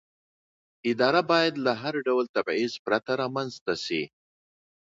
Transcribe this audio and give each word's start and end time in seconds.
اداره 0.91 1.21
باید 1.31 1.53
له 1.65 1.71
هر 1.81 1.95
ډول 2.07 2.25
تبعیض 2.35 2.73
پرته 2.85 3.11
رامنځته 3.21 3.73
شي. 3.85 4.03